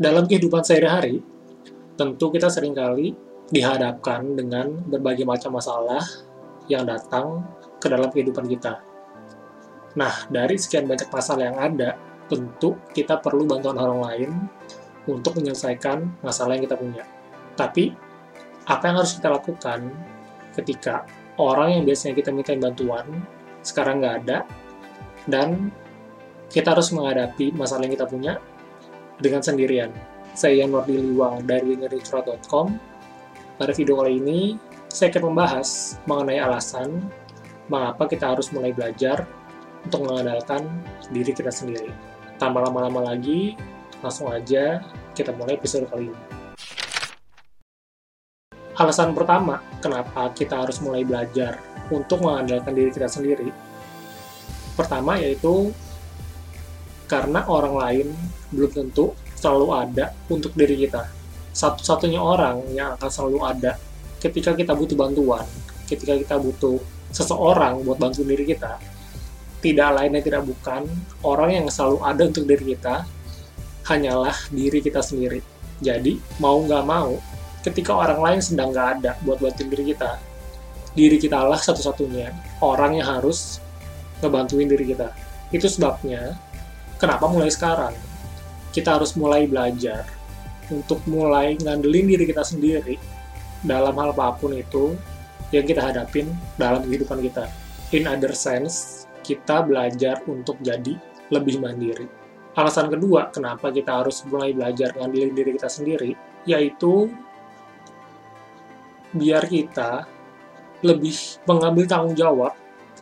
dalam 0.00 0.24
kehidupan 0.24 0.64
sehari-hari, 0.64 1.20
tentu 2.00 2.32
kita 2.32 2.48
sering 2.48 2.72
kali 2.72 3.12
dihadapkan 3.52 4.24
dengan 4.32 4.72
berbagai 4.88 5.28
macam 5.28 5.60
masalah 5.60 6.00
yang 6.72 6.88
datang 6.88 7.44
ke 7.76 7.86
dalam 7.92 8.08
kehidupan 8.08 8.48
kita. 8.48 8.80
Nah, 10.00 10.24
dari 10.32 10.56
sekian 10.56 10.88
banyak 10.88 11.12
masalah 11.12 11.52
yang 11.52 11.58
ada, 11.60 12.00
tentu 12.32 12.80
kita 12.96 13.20
perlu 13.20 13.44
bantuan 13.44 13.76
orang 13.76 14.00
lain 14.00 14.30
untuk 15.04 15.36
menyelesaikan 15.36 16.24
masalah 16.24 16.56
yang 16.56 16.64
kita 16.64 16.80
punya. 16.80 17.04
Tapi, 17.58 17.92
apa 18.64 18.82
yang 18.88 18.96
harus 19.04 19.20
kita 19.20 19.28
lakukan 19.28 19.92
ketika 20.56 21.04
orang 21.36 21.76
yang 21.76 21.84
biasanya 21.84 22.16
kita 22.16 22.30
minta 22.32 22.56
bantuan 22.56 23.04
sekarang 23.60 24.00
nggak 24.00 24.14
ada, 24.24 24.38
dan 25.28 25.68
kita 26.48 26.72
harus 26.72 26.88
menghadapi 26.88 27.52
masalah 27.52 27.84
yang 27.84 27.94
kita 28.00 28.08
punya 28.08 28.32
dengan 29.20 29.44
sendirian. 29.44 29.92
Saya 30.32 30.64
Nordi 30.64 30.96
Liwang 30.96 31.44
dari 31.44 31.76
ngericurat.com. 31.76 32.72
Pada 33.60 33.72
video 33.76 34.00
kali 34.00 34.16
ini, 34.16 34.56
saya 34.88 35.12
akan 35.12 35.30
membahas 35.30 36.00
mengenai 36.08 36.40
alasan 36.40 37.04
mengapa 37.70 38.08
kita 38.10 38.34
harus 38.34 38.50
mulai 38.50 38.74
belajar 38.74 39.28
untuk 39.84 40.08
mengandalkan 40.08 40.66
diri 41.12 41.30
kita 41.30 41.52
sendiri. 41.52 41.92
Tanpa 42.40 42.64
lama-lama 42.64 43.12
lagi, 43.12 43.54
langsung 44.00 44.32
aja 44.32 44.80
kita 45.12 45.30
mulai 45.36 45.60
episode 45.60 45.86
kali 45.92 46.08
ini. 46.10 46.20
Alasan 48.80 49.12
pertama 49.12 49.60
kenapa 49.84 50.32
kita 50.32 50.64
harus 50.64 50.80
mulai 50.80 51.04
belajar 51.04 51.60
untuk 51.92 52.24
mengandalkan 52.24 52.72
diri 52.72 52.88
kita 52.88 53.12
sendiri. 53.12 53.52
Pertama 54.72 55.20
yaitu 55.20 55.68
karena 57.10 57.42
orang 57.50 57.74
lain 57.74 58.08
belum 58.54 58.70
tentu 58.70 59.10
selalu 59.34 59.66
ada 59.74 60.14
untuk 60.30 60.54
diri 60.54 60.86
kita. 60.86 61.10
Satu-satunya 61.50 62.22
orang 62.22 62.70
yang 62.70 62.94
akan 62.94 63.10
selalu 63.10 63.42
ada 63.42 63.74
ketika 64.22 64.54
kita 64.54 64.78
butuh 64.78 64.94
bantuan, 64.94 65.42
ketika 65.90 66.14
kita 66.14 66.38
butuh 66.38 66.78
seseorang 67.10 67.82
buat 67.82 67.98
bantu 67.98 68.22
diri 68.22 68.46
kita, 68.46 68.78
tidak 69.58 69.90
lain 69.98 70.14
dan 70.14 70.22
tidak 70.22 70.42
bukan 70.46 70.86
orang 71.26 71.50
yang 71.58 71.66
selalu 71.66 71.98
ada 72.06 72.22
untuk 72.30 72.46
diri 72.46 72.78
kita, 72.78 73.02
hanyalah 73.90 74.36
diri 74.54 74.78
kita 74.78 75.02
sendiri. 75.02 75.42
Jadi, 75.82 76.20
mau 76.38 76.62
nggak 76.62 76.84
mau, 76.86 77.18
ketika 77.66 77.96
orang 77.96 78.20
lain 78.22 78.40
sedang 78.44 78.70
nggak 78.70 78.88
ada 79.00 79.18
buat 79.26 79.42
bantu 79.42 79.66
diri 79.66 79.90
kita, 79.90 80.20
diri 80.94 81.18
kita 81.18 81.42
lah 81.42 81.58
satu-satunya 81.58 82.30
orang 82.62 83.02
yang 83.02 83.08
harus 83.18 83.58
ngebantuin 84.22 84.68
diri 84.68 84.94
kita. 84.94 85.10
Itu 85.50 85.66
sebabnya, 85.66 86.38
kenapa 87.00 87.26
mulai 87.26 87.48
sekarang? 87.48 87.96
kita 88.70 88.98
harus 88.98 89.18
mulai 89.18 89.50
belajar 89.50 90.06
untuk 90.70 91.02
mulai 91.10 91.58
ngandelin 91.58 92.06
diri 92.14 92.24
kita 92.30 92.46
sendiri 92.46 92.94
dalam 93.66 93.92
hal 93.98 94.14
apa 94.14 94.38
pun 94.38 94.54
itu 94.54 94.94
yang 95.50 95.66
kita 95.66 95.82
hadapin 95.82 96.30
dalam 96.54 96.86
kehidupan 96.86 97.18
kita. 97.26 97.50
In 97.90 98.06
other 98.06 98.30
sense, 98.30 99.04
kita 99.26 99.66
belajar 99.66 100.22
untuk 100.30 100.62
jadi 100.62 100.94
lebih 101.34 101.58
mandiri. 101.58 102.06
Alasan 102.54 102.86
kedua 102.86 103.34
kenapa 103.34 103.74
kita 103.74 104.02
harus 104.02 104.22
mulai 104.30 104.54
belajar 104.54 104.94
ngandelin 104.94 105.34
diri 105.34 105.50
kita 105.58 105.66
sendiri, 105.66 106.14
yaitu 106.46 107.10
biar 109.10 109.42
kita 109.50 110.06
lebih 110.86 111.42
mengambil 111.50 111.84
tanggung 111.90 112.14
jawab 112.14 112.54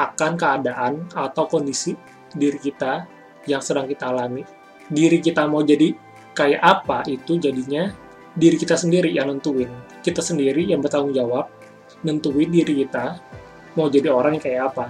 akan 0.00 0.32
keadaan 0.40 1.04
atau 1.12 1.44
kondisi 1.44 1.92
diri 2.32 2.56
kita 2.56 3.04
yang 3.48 3.62
sedang 3.64 3.88
kita 3.88 4.12
alami 4.12 4.44
diri 4.90 5.22
kita 5.22 5.46
mau 5.46 5.62
jadi 5.62 5.94
kayak 6.34 6.60
apa 6.60 7.06
itu 7.06 7.38
jadinya 7.38 7.88
diri 8.34 8.58
kita 8.58 8.74
sendiri 8.74 9.14
yang 9.14 9.30
nentuin. 9.30 9.70
Kita 10.02 10.18
sendiri 10.18 10.66
yang 10.66 10.82
bertanggung 10.82 11.14
jawab 11.14 11.46
nentuin 12.02 12.50
diri 12.50 12.86
kita 12.86 13.18
mau 13.78 13.86
jadi 13.86 14.10
orang 14.10 14.36
yang 14.38 14.44
kayak 14.44 14.62
apa. 14.74 14.86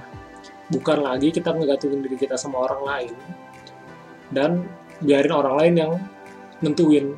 Bukan 0.73 1.05
lagi 1.05 1.29
kita 1.35 1.53
ngegantungin 1.53 2.01
diri 2.01 2.17
kita 2.17 2.41
sama 2.41 2.65
orang 2.65 2.83
lain 2.87 3.15
dan 4.33 4.65
biarin 5.05 5.35
orang 5.35 5.55
lain 5.61 5.75
yang 5.77 5.93
nentuin 6.65 7.13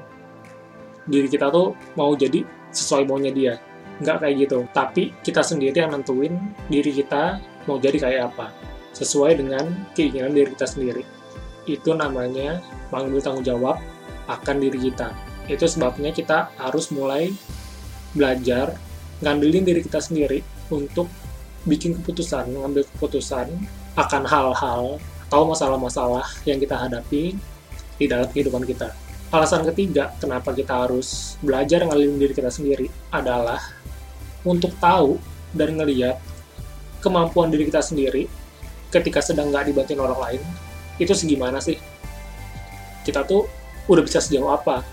diri 1.06 1.28
kita 1.30 1.50
tuh 1.52 1.76
mau 1.94 2.14
jadi 2.18 2.42
sesuai 2.74 3.06
maunya 3.06 3.30
dia. 3.30 3.54
Nggak 4.02 4.26
kayak 4.26 4.34
gitu. 4.48 4.58
Tapi 4.74 5.14
kita 5.22 5.44
sendiri 5.44 5.76
yang 5.76 5.94
nentuin 5.94 6.34
diri 6.66 6.90
kita 6.90 7.38
mau 7.70 7.78
jadi 7.78 7.98
kayak 7.98 8.22
apa. 8.34 8.50
Sesuai 8.96 9.38
dengan 9.38 9.70
keinginan 9.94 10.34
diri 10.34 10.50
kita 10.56 10.66
sendiri 10.66 11.21
itu 11.66 11.94
namanya 11.94 12.58
mengambil 12.90 13.20
tanggung 13.22 13.46
jawab 13.46 13.76
akan 14.26 14.56
diri 14.58 14.90
kita. 14.90 15.14
Itu 15.46 15.66
sebabnya 15.66 16.14
kita 16.14 16.54
harus 16.58 16.90
mulai 16.94 17.30
belajar 18.14 18.76
ngandelin 19.22 19.64
diri 19.66 19.80
kita 19.82 20.02
sendiri 20.02 20.42
untuk 20.70 21.06
bikin 21.62 21.94
keputusan, 21.98 22.50
mengambil 22.50 22.82
keputusan 22.96 23.46
akan 23.94 24.22
hal-hal 24.26 24.98
atau 25.30 25.42
masalah-masalah 25.48 26.26
yang 26.44 26.58
kita 26.58 26.76
hadapi 26.76 27.38
di 27.96 28.04
dalam 28.10 28.26
kehidupan 28.28 28.66
kita. 28.66 28.90
Alasan 29.32 29.64
ketiga 29.64 30.12
kenapa 30.20 30.52
kita 30.52 30.84
harus 30.84 31.40
belajar 31.40 31.88
ngandelin 31.88 32.20
diri 32.20 32.34
kita 32.36 32.52
sendiri 32.52 32.90
adalah 33.08 33.56
untuk 34.44 34.74
tahu 34.76 35.16
dan 35.56 35.78
ngeliat 35.78 36.20
kemampuan 37.00 37.48
diri 37.48 37.64
kita 37.70 37.80
sendiri 37.80 38.28
ketika 38.92 39.24
sedang 39.24 39.48
nggak 39.48 39.72
dibantuin 39.72 40.04
orang 40.04 40.20
lain 40.20 40.42
itu 41.02 41.14
segimana 41.14 41.58
sih? 41.58 41.76
Kita 43.02 43.26
tuh 43.26 43.46
udah 43.90 44.02
bisa 44.06 44.22
sejauh 44.22 44.50
apa 44.50 44.86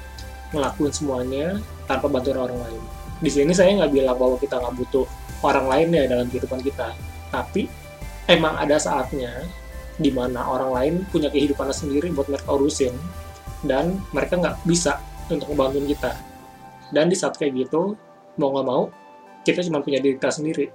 ngelakuin 0.49 0.93
semuanya 0.93 1.61
tanpa 1.85 2.09
bantuan 2.09 2.49
orang 2.49 2.59
lain? 2.65 2.81
Di 3.19 3.29
sini 3.29 3.53
saya 3.53 3.77
nggak 3.77 3.91
bilang 3.93 4.17
bahwa 4.17 4.35
kita 4.41 4.57
nggak 4.57 4.75
butuh 4.79 5.05
orang 5.45 5.65
lain 5.69 5.87
ya 5.93 6.03
dalam 6.09 6.25
kehidupan 6.27 6.59
kita. 6.65 6.95
Tapi 7.29 7.69
emang 8.25 8.57
ada 8.57 8.81
saatnya 8.81 9.45
di 9.99 10.09
mana 10.09 10.47
orang 10.47 10.71
lain 10.71 10.93
punya 11.11 11.27
kehidupannya 11.29 11.75
sendiri 11.75 12.07
buat 12.15 12.31
mereka 12.31 12.49
urusin 12.55 12.95
dan 13.67 13.99
mereka 14.15 14.39
nggak 14.39 14.57
bisa 14.65 14.97
untuk 15.29 15.51
membantu 15.53 15.83
kita. 15.85 16.11
Dan 16.89 17.11
di 17.11 17.15
saat 17.15 17.37
kayak 17.37 17.69
gitu 17.69 17.93
mau 18.39 18.49
nggak 18.55 18.67
mau 18.67 18.83
kita 19.43 19.61
cuma 19.67 19.83
punya 19.83 19.99
diri 19.99 20.15
kita 20.15 20.31
sendiri 20.31 20.67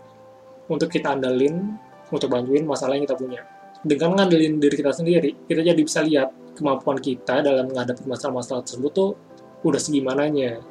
untuk 0.69 0.89
kita 0.89 1.17
andalin 1.17 1.77
untuk 2.13 2.29
bantuin 2.29 2.65
masalah 2.65 2.97
yang 2.97 3.05
kita 3.09 3.17
punya 3.17 3.41
dengan 3.85 4.17
ngandelin 4.17 4.57
diri 4.57 4.75
kita 4.81 4.97
sendiri, 4.97 5.45
kita 5.45 5.61
jadi 5.61 5.81
bisa 5.85 6.01
lihat 6.01 6.33
kemampuan 6.57 6.97
kita 6.97 7.45
dalam 7.45 7.69
menghadapi 7.69 8.09
masalah-masalah 8.09 8.65
tersebut 8.65 8.91
tuh 8.97 9.11
udah 9.61 9.81
segimananya. 9.81 10.65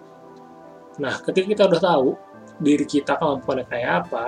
Nah, 0.97 1.21
ketika 1.21 1.45
kita 1.45 1.63
udah 1.69 1.81
tahu 1.81 2.07
diri 2.57 2.85
kita 2.89 3.17
kemampuannya 3.21 3.65
kayak 3.69 3.91
apa, 4.05 4.25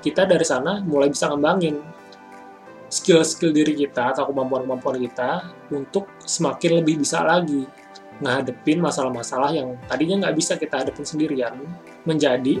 kita 0.00 0.24
dari 0.24 0.44
sana 0.48 0.80
mulai 0.80 1.12
bisa 1.12 1.28
ngembangin 1.28 1.76
skill-skill 2.90 3.52
diri 3.52 3.76
kita 3.76 4.16
atau 4.16 4.32
kemampuan-kemampuan 4.32 4.98
kita 5.04 5.52
untuk 5.70 6.08
semakin 6.24 6.82
lebih 6.82 7.04
bisa 7.04 7.22
lagi 7.22 7.68
ngadepin 8.20 8.82
masalah-masalah 8.82 9.54
yang 9.54 9.78
tadinya 9.88 10.26
nggak 10.26 10.36
bisa 10.36 10.52
kita 10.60 10.84
hadapin 10.84 11.06
sendirian 11.06 11.56
menjadi 12.04 12.60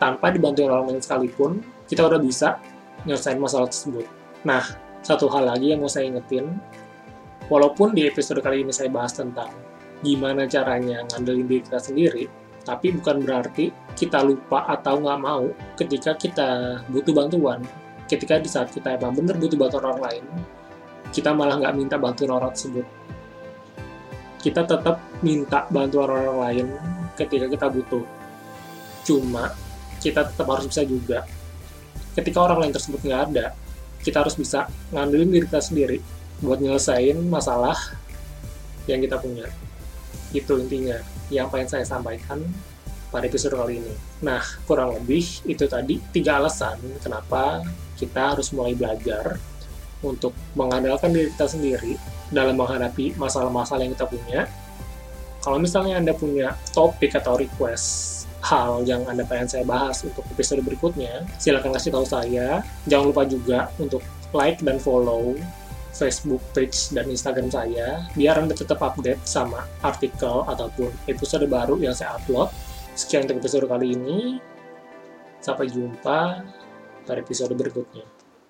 tanpa 0.00 0.32
dibantu 0.32 0.64
orang 0.64 0.94
lain 0.94 1.02
sekalipun 1.02 1.60
kita 1.90 2.06
udah 2.06 2.20
bisa 2.20 2.56
nyelesain 3.04 3.36
masalah 3.36 3.68
tersebut. 3.68 4.17
Nah, 4.46 4.62
satu 5.02 5.26
hal 5.34 5.50
lagi 5.50 5.74
yang 5.74 5.82
mau 5.82 5.90
saya 5.90 6.06
ingetin, 6.06 6.46
walaupun 7.50 7.90
di 7.90 8.06
episode 8.06 8.38
kali 8.38 8.62
ini 8.62 8.70
saya 8.70 8.86
bahas 8.86 9.16
tentang 9.16 9.50
gimana 9.98 10.46
caranya 10.46 11.02
ngandelin 11.10 11.46
diri 11.50 11.62
kita 11.66 11.80
sendiri, 11.82 12.24
tapi 12.62 12.94
bukan 12.94 13.18
berarti 13.26 13.74
kita 13.98 14.22
lupa 14.22 14.62
atau 14.70 15.02
nggak 15.02 15.18
mau 15.18 15.50
ketika 15.74 16.14
kita 16.14 16.78
butuh 16.86 17.10
bantuan. 17.10 17.66
Ketika 18.08 18.40
di 18.40 18.48
saat 18.48 18.72
kita 18.72 18.96
emang 18.96 19.20
bener 19.20 19.36
butuh 19.36 19.58
bantuan 19.58 19.84
orang 19.90 20.00
lain, 20.06 20.24
kita 21.10 21.34
malah 21.34 21.58
nggak 21.58 21.74
minta 21.74 21.96
bantuan 21.98 22.30
orang 22.38 22.54
tersebut. 22.54 22.86
Kita 24.38 24.62
tetap 24.64 25.02
minta 25.20 25.66
bantuan 25.68 26.14
orang 26.14 26.38
lain 26.46 26.66
ketika 27.18 27.50
kita 27.50 27.66
butuh. 27.68 28.04
Cuma, 29.02 29.50
kita 29.98 30.30
tetap 30.30 30.46
harus 30.46 30.70
bisa 30.70 30.86
juga. 30.86 31.26
Ketika 32.14 32.38
orang 32.38 32.64
lain 32.64 32.72
tersebut 32.72 33.02
nggak 33.02 33.22
ada, 33.28 33.52
kita 34.02 34.22
harus 34.22 34.38
bisa 34.38 34.70
ngandelin 34.94 35.30
diri 35.30 35.44
kita 35.46 35.62
sendiri 35.62 35.98
buat 36.38 36.62
nyelesain 36.62 37.18
masalah 37.26 37.76
yang 38.86 39.02
kita 39.02 39.18
punya. 39.18 39.46
Itu 40.30 40.58
intinya 40.58 40.98
yang 41.28 41.52
pengen 41.52 41.68
saya 41.68 41.84
sampaikan 41.84 42.40
pada 43.08 43.24
episode 43.28 43.56
kali 43.56 43.80
ini. 43.80 43.94
Nah, 44.24 44.40
kurang 44.68 44.96
lebih 44.96 45.24
itu 45.48 45.64
tadi 45.68 46.00
tiga 46.12 46.40
alasan 46.40 46.76
kenapa 47.00 47.64
kita 47.96 48.36
harus 48.36 48.52
mulai 48.52 48.76
belajar 48.76 49.40
untuk 50.04 50.30
mengandalkan 50.54 51.10
diri 51.10 51.32
kita 51.34 51.46
sendiri 51.50 51.94
dalam 52.30 52.54
menghadapi 52.54 53.18
masalah-masalah 53.18 53.82
yang 53.82 53.92
kita 53.96 54.06
punya. 54.06 54.40
Kalau 55.42 55.58
misalnya 55.58 55.98
Anda 55.98 56.12
punya 56.12 56.54
topik 56.74 57.14
atau 57.14 57.38
request 57.38 58.17
hal 58.42 58.86
yang 58.86 59.02
Anda 59.10 59.26
pengen 59.26 59.50
saya 59.50 59.64
bahas 59.66 60.02
untuk 60.06 60.22
episode 60.30 60.62
berikutnya, 60.62 61.26
silahkan 61.40 61.74
kasih 61.74 61.90
tahu 61.94 62.06
saya. 62.06 62.62
Jangan 62.86 63.06
lupa 63.10 63.22
juga 63.26 63.70
untuk 63.80 64.02
like 64.36 64.60
dan 64.62 64.78
follow 64.78 65.34
Facebook 65.98 66.42
page 66.54 66.94
dan 66.94 67.10
Instagram 67.10 67.50
saya 67.50 68.06
biar 68.14 68.38
Anda 68.38 68.54
tetap 68.54 68.78
update 68.78 69.24
sama 69.26 69.66
artikel 69.82 70.46
ataupun 70.46 70.92
episode 71.10 71.44
baru 71.50 71.80
yang 71.82 71.96
saya 71.96 72.14
upload. 72.20 72.52
Sekian 72.94 73.26
untuk 73.26 73.42
episode 73.42 73.66
kali 73.66 73.94
ini. 73.94 74.38
Sampai 75.38 75.70
jumpa 75.70 76.42
pada 77.06 77.18
episode 77.22 77.54
berikutnya. 77.54 78.17